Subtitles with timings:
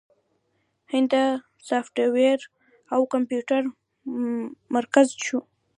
[0.91, 1.15] هند د
[1.67, 2.39] سافټویر
[2.93, 3.61] او کمپیوټر
[4.75, 5.39] مرکز شو.